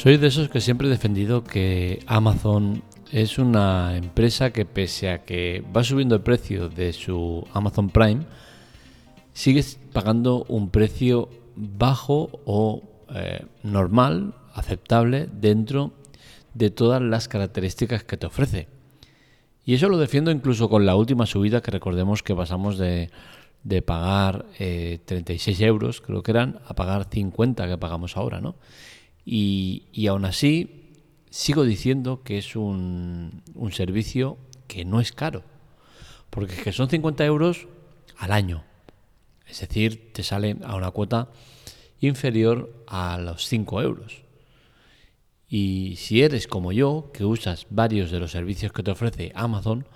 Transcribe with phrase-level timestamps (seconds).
[0.00, 5.26] Soy de esos que siempre he defendido que Amazon es una empresa que pese a
[5.26, 8.24] que va subiendo el precio de su Amazon Prime,
[9.34, 12.82] sigue pagando un precio bajo o
[13.14, 15.92] eh, normal, aceptable, dentro
[16.54, 18.68] de todas las características que te ofrece.
[19.66, 23.10] Y eso lo defiendo incluso con la última subida que recordemos que pasamos de,
[23.84, 28.54] pagar 36 eh, euros, creo que eran, a pagar 50 que pagamos ahora, ¿no?
[29.24, 30.80] Y, y aún así
[31.30, 33.42] sigo diciendo que es un,
[33.72, 35.44] servicio que no es caro,
[36.28, 37.68] porque que son 50 euros
[38.18, 38.64] al año.
[39.46, 41.28] Es decir, te sale a una cuota
[42.00, 44.22] inferior a los 5 euros.
[45.48, 49.86] Y si eres como yo, que usas varios de los servicios que te ofrece Amazon,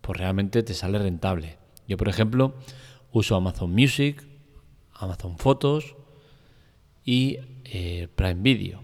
[0.00, 1.58] pues realmente te sale rentable.
[1.86, 2.54] Yo, por ejemplo,
[3.12, 4.26] uso Amazon Music,
[4.92, 5.94] Amazon Fotos
[7.06, 8.82] y eh, Prime Video.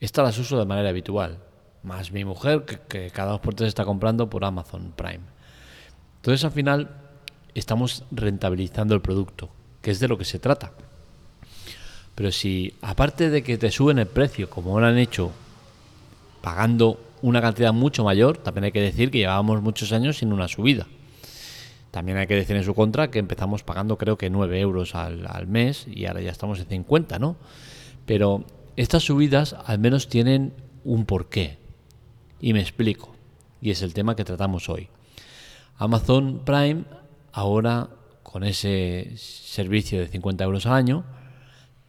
[0.00, 1.38] Estas las uso de manera habitual,
[1.84, 5.20] más mi mujer que, cada dos por tres está comprando por Amazon Prime.
[6.16, 6.90] Entonces al final
[7.54, 10.72] estamos rentabilizando el producto, que es de lo que se trata.
[12.14, 15.30] Pero si, aparte de que te suben el precio, como lo han hecho,
[16.40, 20.48] pagando una cantidad mucho mayor, también hay que decir que llevábamos muchos años sin una
[20.48, 20.86] subida.
[21.96, 25.26] También hay que decir en su contra que empezamos pagando creo que 9 euros al,
[25.26, 27.36] al mes y ahora ya estamos en 50, ¿no?
[28.04, 28.44] Pero
[28.76, 30.52] estas subidas al menos tienen
[30.84, 31.56] un porqué.
[32.38, 33.14] Y me explico.
[33.62, 34.90] Y es el tema que tratamos hoy.
[35.78, 36.84] Amazon Prime
[37.32, 37.88] ahora
[38.22, 41.04] con ese servicio de 50 euros al año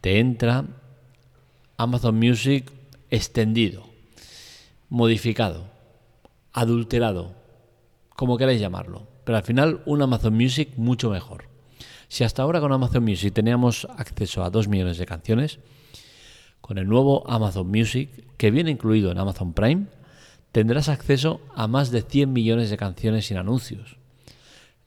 [0.00, 0.64] te entra
[1.76, 2.72] Amazon Music
[3.10, 3.84] extendido,
[4.88, 5.66] modificado,
[6.54, 7.34] adulterado,
[8.16, 9.17] como queráis llamarlo.
[9.28, 11.50] Pero al final un Amazon Music mucho mejor.
[12.08, 15.58] Si hasta ahora con Amazon Music teníamos acceso a 2 millones de canciones,
[16.62, 19.84] con el nuevo Amazon Music, que viene incluido en Amazon Prime,
[20.50, 23.98] tendrás acceso a más de 100 millones de canciones sin anuncios.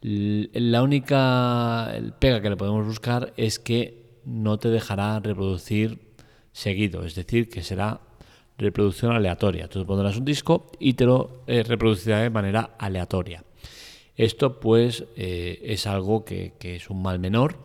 [0.02, 6.16] La única pega que le podemos buscar es que no te dejará reproducir
[6.52, 8.02] seguido, es decir, que será
[8.58, 9.68] reproducción aleatoria.
[9.68, 13.44] Tú pondrás un disco y te lo eh, reproducirá de manera aleatoria.
[14.17, 17.55] Esto pues eh, es algo que, es un mal menor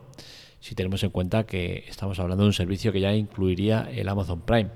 [0.61, 4.41] si tenemos en cuenta que estamos hablando de un servicio que ya incluiría el Amazon
[4.41, 4.71] Prime.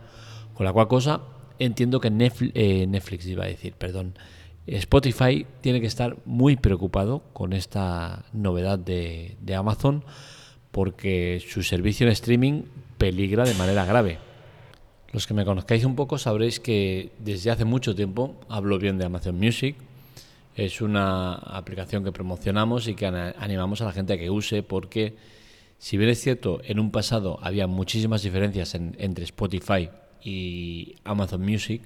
[0.54, 1.22] Con la cual cosa
[1.58, 4.14] entiendo que Netflix, eh, Netflix iba a decir, perdón,
[4.66, 10.04] Spotify tiene que estar muy preocupado con esta novedad de, de Amazon
[10.70, 12.62] porque su servicio en streaming
[12.98, 14.18] peligra de manera grave.
[15.12, 19.06] Los que me conozcáis un poco sabréis que desde hace mucho tiempo hablo bien de
[19.06, 19.74] Amazon Music.
[20.54, 25.16] Es una aplicación que promocionamos y que animamos a la gente a que use porque,
[25.78, 29.90] si bien es cierto, en un pasado había muchísimas diferencias entre Spotify
[30.22, 31.82] y Amazon Music,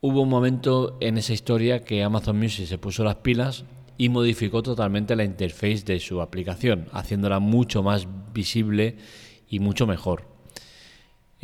[0.00, 3.64] hubo un momento en esa historia que Amazon Music se puso las pilas
[3.96, 8.96] y modificó totalmente la interface de su aplicación, haciéndola mucho más visible
[9.48, 10.33] y mucho mejor.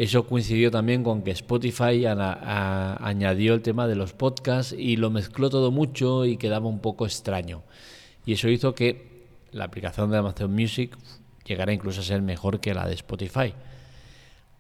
[0.01, 5.51] Eso coincidió también con que Spotify añadió el tema de los podcasts y lo mezcló
[5.51, 7.65] todo mucho y quedaba un poco extraño.
[8.25, 10.97] Y eso hizo que la aplicación de Amazon Music
[11.45, 13.53] llegara incluso a ser mejor que la de Spotify.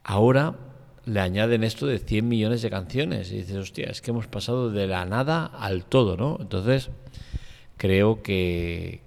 [0.04, 0.56] Ahora
[1.06, 4.70] le añaden esto de 100 millones de canciones y dices, hostia, es que hemos pasado
[4.70, 6.36] de la nada al todo, ¿no?
[6.38, 6.90] Entonces,
[7.78, 9.00] creo que,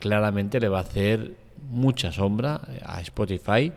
[0.00, 1.36] claramente le va a hacer
[1.70, 3.70] mucha sombra a Spotify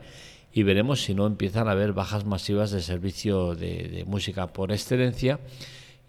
[0.57, 5.39] y veremos si no empiezan a haber bajas masivas de servicio de, música por excelencia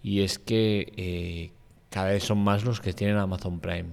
[0.01, 1.51] y es que eh,
[1.91, 3.89] cada vez son más los que tienen Amazon Prime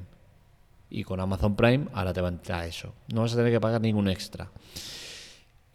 [0.88, 3.60] y con Amazon Prime ahora te va a entrar eso no vas a tener que
[3.60, 4.50] pagar ningún extra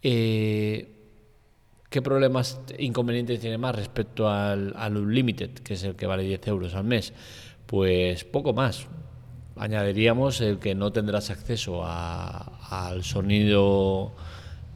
[0.02, 0.88] eh,
[1.88, 6.48] ¿qué problemas inconvenientes tiene más respecto al, al Unlimited que es el que vale 10
[6.48, 7.12] euros al mes?
[7.66, 8.88] Pues poco más.
[9.54, 14.12] Añadiríamos el que no tendrás acceso al sonido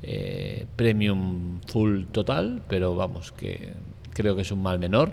[0.08, 3.72] eh, premium full total, pero vamos, que
[4.14, 5.12] creo que es un mal menor.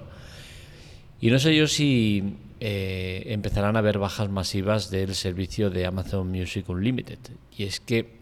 [1.19, 6.29] Y no sé yo si eh, empezarán a haber bajas masivas del servicio de Amazon
[6.29, 7.17] Music Unlimited.
[7.57, 8.19] Y es que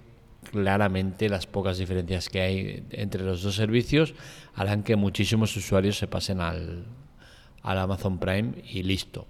[0.49, 4.13] claramente las pocas diferencias que hay entre los dos servicios
[4.55, 6.85] harán que muchísimos usuarios se pasen al,
[7.63, 9.27] Amazon Prime y listo.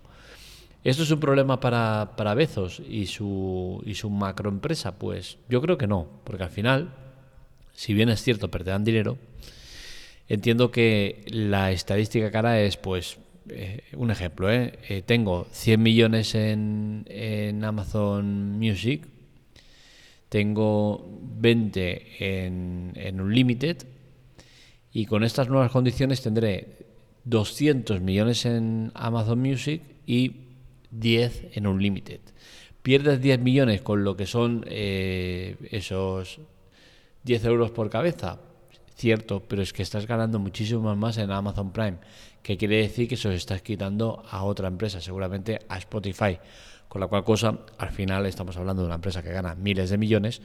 [0.83, 4.99] ¿Esto es un problema para, para Bezos y su, y su macroempresa?
[4.99, 7.00] Pues yo creo que no, porque al final,
[7.73, 9.18] si bien es cierto, perderán dinero,
[10.27, 13.18] entiendo que la estadística cara es, pues,
[13.50, 14.73] eh, un ejemplo, ¿eh?
[14.88, 15.01] ¿eh?
[15.06, 19.07] tengo 100 millones en, en Amazon Music,
[20.31, 21.06] tengo
[21.41, 23.85] 20 en, en Unlimited
[24.94, 26.77] Y con estas nuevas condiciones tendré
[27.25, 30.31] 200 millones en Amazon Music y
[30.91, 32.21] 10 en Unlimited.
[32.81, 36.39] Pierdes 10 millones con lo que son eh, esos
[37.23, 38.39] 10 euros por cabeza,
[38.95, 41.97] cierto, pero es que estás ganando muchísimo más en Amazon Prime,
[42.44, 46.38] que quiere decir que se os estás quitando a otra empresa, seguramente a Spotify.
[46.88, 49.97] Con la cual cosa, al final estamos hablando de una empresa que gana miles de
[49.97, 50.41] millones,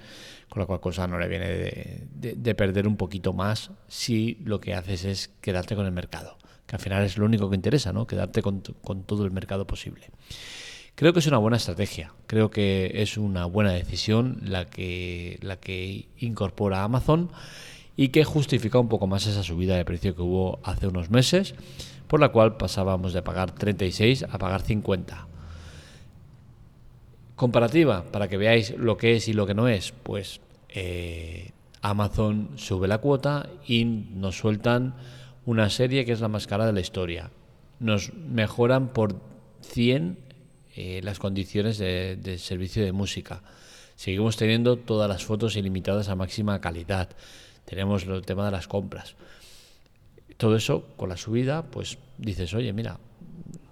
[0.49, 4.73] con la cual cosa no le viene de, perder un poquito más si lo que
[4.73, 8.07] haces es quedarte con el mercado, que al final es lo único que interesa, ¿no?
[8.07, 10.11] Quedarte con todo el mercado posible.
[10.97, 15.57] Creo que es una buena estrategia, creo que es una buena decisión la que, la
[15.59, 17.31] que incorpora Amazon
[17.97, 21.55] y que justifica un poco más esa subida de precio que hubo hace unos meses,
[22.09, 25.29] por la cual pasábamos de pagar 36 a pagar 50.
[27.35, 30.41] Comparativa, para que veáis lo que es y lo que no es, pues
[30.71, 31.51] eh,
[31.83, 34.95] Amazon sube la cuota y nos sueltan
[35.45, 37.31] una serie que es la más cara de la historia.
[37.81, 39.21] Nos mejoran por
[39.61, 40.25] 100
[40.77, 43.43] eh, las condiciones de, servicio de música.
[43.97, 47.09] Seguimos teniendo todas las fotos ilimitadas a máxima calidad.
[47.65, 49.17] Tenemos el tema de las compras.
[50.37, 53.01] Todo eso con la subida, pues dices, oye, mira,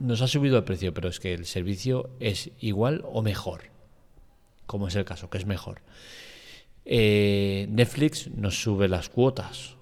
[0.00, 3.64] nos ha subido el precio, pero es que el servicio es igual o mejor,
[4.66, 5.82] como es el caso, que es mejor.
[6.84, 9.76] Eh, Netflix nos sube las cuotas.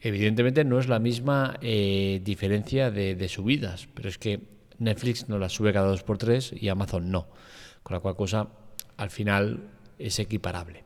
[0.00, 4.40] Evidentemente no es la misma eh, diferencia de, subidas, pero es que
[4.80, 7.28] Netflix nos las sube cada dos por tres y Amazon no.
[7.82, 8.48] Con la cual cosa,
[8.96, 10.84] al final es equiparable.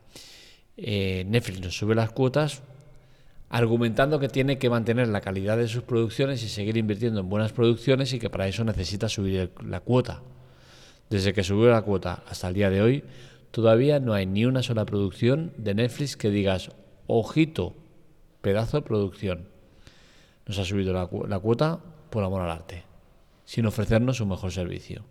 [0.77, 2.61] Eh, Netflix nos sube las cuotas,
[3.49, 7.53] argumentando que tiene que mantener la calidad de sus producciones y seguir invirtiendo en buenas
[7.53, 10.21] producciones y que para eso necesita subir la cuota.
[11.09, 13.03] Desde que subió la cuota hasta el día de hoy,
[13.51, 16.71] todavía no hay ni una sola producción de Netflix que digas,
[17.07, 17.73] ojito,
[18.41, 19.47] pedazo de producción.
[20.45, 22.83] Nos ha subido la, la cuota por amor al arte,
[23.45, 25.05] sin ofrecernos un mejor servicio.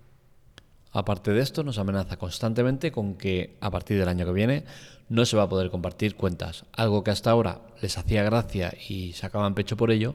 [0.93, 4.65] Aparte de esto, nos amenaza constantemente con que a partir del año que viene
[5.09, 6.67] no se va a poder compartir cuentas.
[6.73, 10.15] Algo que hasta ahora les hacía gracia y sacaban pecho por ello,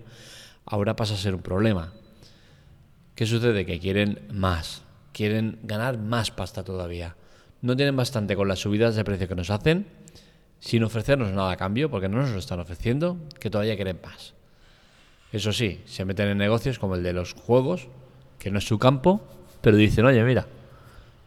[0.65, 1.93] ahora pasa a ser un problema.
[3.15, 3.65] ¿Qué sucede?
[3.65, 7.17] Que quieren más, quieren ganar más pasta todavía.
[7.61, 9.85] No tienen bastante con las subidas de precio que nos hacen,
[10.59, 14.33] sin ofrecernos nada a cambio, porque no nos lo están ofreciendo, que todavía quieren más.
[15.33, 17.89] Eso sí, se meten en negocios como el de los juegos,
[18.39, 19.21] que no es su campo,
[19.61, 20.47] pero dicen, oye, mira,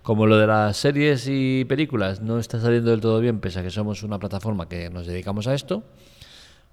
[0.03, 3.63] como lo de las series y películas no está saliendo del todo bien, pese a
[3.63, 5.85] que somos una plataforma que nos dedicamos a esto,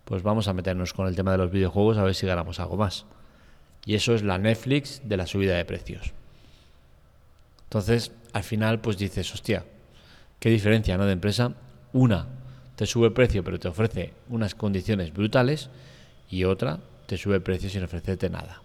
[0.06, 2.78] pues vamos a meternos con el tema de los videojuegos a ver si ganamos algo
[2.78, 3.06] más.
[3.86, 6.14] Y eso es la Netflix de la subida de precios.
[7.66, 9.64] Entonces, al final, pues dices, hostia,
[10.40, 11.06] qué diferencia, ¿no?
[11.06, 11.54] De empresa.
[11.94, 12.28] Una,
[12.76, 15.70] te sube precio, pero te ofrece unas condiciones brutales.
[16.30, 18.62] Y otra, te sube precio sin ofrecerte nada.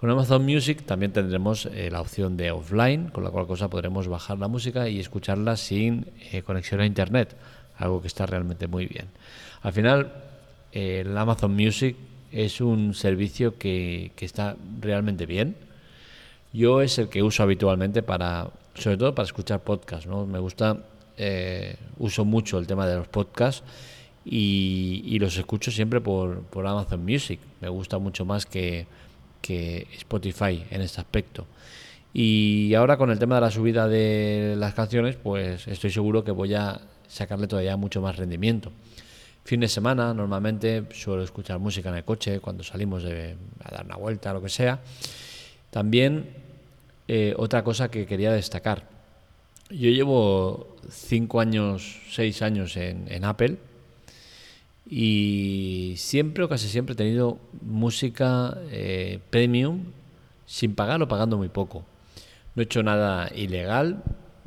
[0.00, 4.08] Con Amazon Music también tendremos eh, la opción de offline, con la cual cosa podremos
[4.08, 7.36] bajar la música y escucharla sin eh, conexión a internet,
[7.76, 9.08] algo que está realmente muy bien.
[9.60, 10.10] Al final,
[10.72, 11.96] eh, el Amazon Music
[12.32, 15.54] es un servicio que, que, está realmente bien.
[16.54, 20.06] Yo es el que uso habitualmente para, sobre todo para escuchar podcasts.
[20.06, 20.24] ¿no?
[20.24, 20.78] Me gusta,
[21.98, 23.62] uso mucho el tema de los podcasts
[24.24, 27.38] y, y los escucho siempre por, por Amazon Music.
[27.60, 28.86] Me gusta mucho más que
[29.40, 31.46] que Spotify en este aspecto.
[32.12, 36.32] Y ahora con el tema de la subida de las canciones, pues estoy seguro que
[36.32, 38.72] voy a sacarle todavía mucho más rendimiento.
[39.44, 43.96] Fin de semana, normalmente suelo escuchar música en el coche cuando salimos a dar una
[43.96, 44.80] vuelta, lo que sea.
[45.70, 46.30] También
[47.08, 48.88] eh, otra cosa que quería destacar.
[49.70, 53.56] Yo llevo cinco años, seis años en Apple
[54.90, 59.84] y siempre o casi siempre he tenido música eh, premium
[60.46, 61.84] sin pagar o pagando muy poco.
[62.56, 64.02] No he hecho nada ilegal,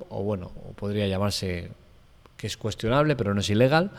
[0.09, 1.71] o bueno, podría llamarse
[2.35, 3.91] que es cuestionable, pero no es ilegal.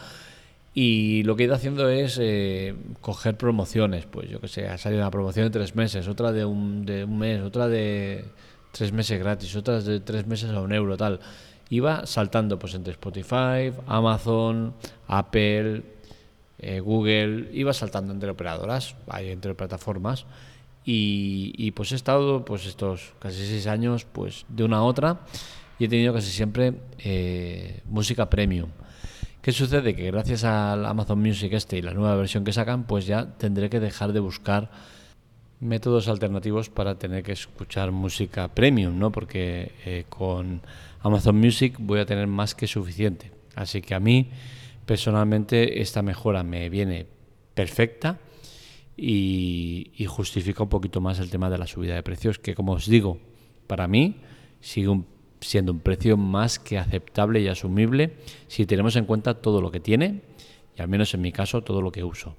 [0.75, 4.05] Y lo que he ido haciendo es eh, coger promociones.
[4.05, 7.05] Pues yo que sé, ha salido una promoción de tres meses, otra de un, de
[7.05, 8.27] un mes, otra de
[8.73, 11.21] tres meses gratis, otra de tres meses a un euro, tal.
[11.71, 14.75] Iba saltando pues entre Spotify, Amazon,
[15.07, 15.94] Apple,
[16.59, 20.27] eh, Google, iba saltando entre operadoras, entre plataformas.
[20.87, 25.21] Y, pues he estado pues estos casi seis años pues de una a otra
[25.79, 28.69] y he tenido casi siempre eh, música premium.
[29.41, 29.95] ¿Qué sucede?
[29.95, 33.71] Que gracias al Amazon Music este y la nueva versión que sacan, pues ya tendré
[33.71, 34.71] que dejar de buscar
[35.61, 39.11] métodos alternativos para tener que escuchar música premium, ¿no?
[39.11, 40.61] Porque eh, con
[41.01, 43.33] Amazon Music voy a tener más que suficiente.
[43.55, 44.31] Así que a mí
[44.87, 47.07] Personalmente esta mejora me viene
[47.55, 48.19] perfecta
[48.97, 52.87] y, justifica un poquito más el tema de la subida de precios, que como os
[52.87, 53.19] digo,
[53.67, 54.21] para mí
[54.61, 55.05] sigue
[55.41, 59.81] siendo un precio más que aceptable y asumible si tenemos en cuenta todo lo que
[59.81, 60.23] tiene
[60.77, 62.37] y al menos en mi caso todo lo que uso.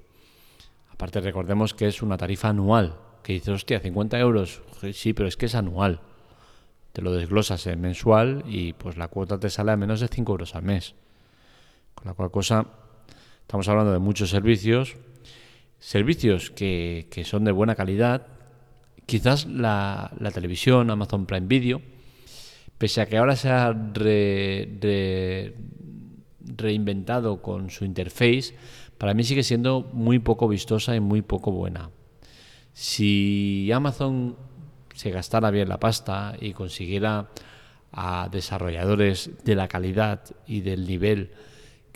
[0.90, 4.62] Aparte recordemos que es una tarifa anual, que dices, hostia, 50 euros,
[4.92, 6.00] sí, pero es que es anual.
[6.92, 10.32] Te lo desglosas en mensual y pues la cuota te sale a menos de 5
[10.32, 10.94] euros al mes.
[12.06, 12.66] La cual cosa,
[13.40, 14.94] estamos hablando de muchos servicios,
[15.80, 18.28] servicios que, son de buena calidad.
[19.06, 21.82] Quizás la, televisión, Amazon Prime Video,
[22.78, 23.74] pese a que ahora se ha
[26.56, 28.54] reinventado con su interface,
[28.98, 31.90] para mí sigue siendo muy poco vistosa y muy poco buena.
[32.72, 34.36] Si Amazon
[34.94, 37.30] se gastara bien la pasta y consiguiera
[37.90, 41.32] a desarrolladores de la calidad y del nivel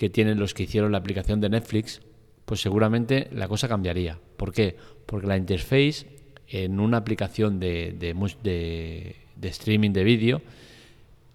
[0.00, 2.00] que tienen los que hicieron la aplicación de Netflix,
[2.46, 4.18] pues seguramente la cosa cambiaría.
[4.38, 4.74] ¿Por qué?
[5.04, 6.06] Porque la interface
[6.48, 10.40] en una aplicación de, de, streaming de vídeo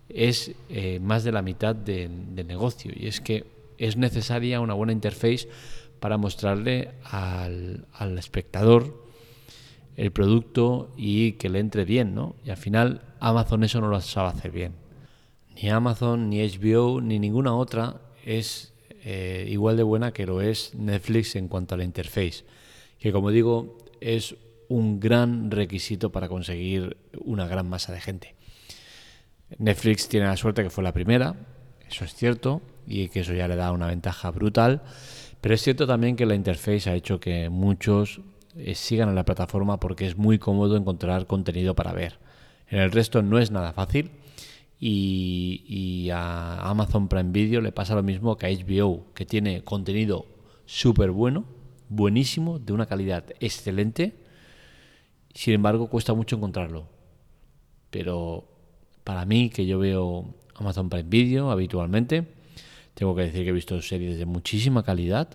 [0.09, 3.45] es eh, más de la mitad del negocio y es que
[3.77, 5.47] es necesaria una buena interface
[5.99, 9.05] para mostrarle al, al espectador
[9.95, 12.35] el producto y que le entre bien, ¿no?
[12.43, 14.73] Y al final Amazon eso no lo sabe hacer bien.
[15.53, 18.73] Ni Amazon, ni HBO, ni ninguna otra es
[19.05, 22.43] eh, igual de buena que lo es Netflix en cuanto a la interface,
[22.99, 24.35] que como digo es
[24.67, 28.35] un gran requisito para conseguir una gran masa de gente.
[29.59, 31.35] Netflix tiene la suerte que fue la primera,
[31.87, 34.81] eso es cierto, y que eso ya le da una ventaja brutal,
[35.39, 38.21] pero es cierto también que la interface ha hecho que muchos
[38.57, 42.17] eh, sigan en la plataforma porque es muy cómodo encontrar contenido para ver.
[42.67, 44.09] En el resto no es nada fácil
[44.79, 50.25] y, a Amazon Prime Video le pasa lo mismo que a HBO, que tiene contenido
[50.65, 51.45] súper bueno,
[51.89, 54.15] buenísimo, de una calidad excelente.
[55.33, 56.87] Sin embargo, cuesta mucho encontrarlo.
[57.89, 58.47] Pero
[59.03, 62.25] para mí, que yo veo Amazon Prime Video habitualmente,
[62.93, 65.29] tengo que decir que he visto series de muchísima calidad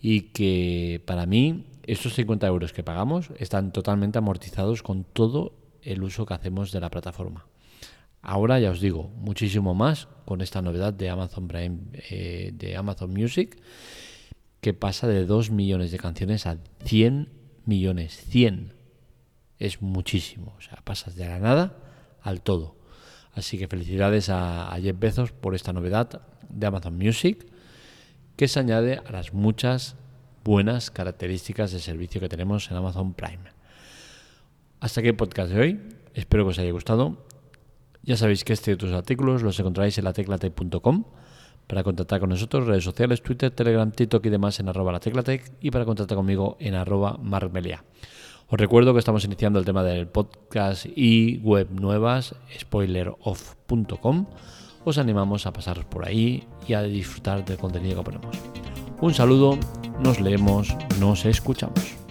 [0.00, 6.02] y que para mí estos 50 euros que pagamos están totalmente amortizados con todo el
[6.02, 7.46] uso que hacemos de la plataforma.
[8.22, 13.12] Ahora ya os digo, muchísimo más con esta novedad de Amazon Prime, eh, de Amazon
[13.12, 13.60] Music,
[14.60, 17.28] que pasa de 2 millones de canciones a 100
[17.66, 18.24] millones.
[18.28, 18.74] 100
[19.58, 20.54] es muchísimo.
[20.56, 21.76] O sea, pasas de la nada
[22.22, 22.76] al todo.
[23.34, 27.44] Así que felicidades a, a Jeff Bezos por esta novedad de Amazon Music,
[28.36, 29.96] que se añade a las muchas
[30.44, 33.50] buenas características de servicio que tenemos en Amazon Prime.
[34.78, 35.80] Hasta aquí el podcast de hoy.
[36.14, 37.26] Espero que os haya gustado.
[38.02, 41.04] Ya sabéis que este y otros artículos los encontráis en lateclatec.com.
[41.66, 45.70] Para contactar con nosotros, redes sociales, Twitter, Telegram, TikTok y demás en arroba lateclatec y
[45.70, 47.84] para contactar conmigo en arroba marmelia.
[48.48, 54.26] Os recuerdo que estamos iniciando el tema del podcast y web nuevas, spoileroff.com.
[54.84, 58.36] Os animamos a pasaros por ahí y a disfrutar del contenido que ponemos.
[59.00, 59.58] Un saludo,
[60.00, 62.01] nos leemos, nos escuchamos.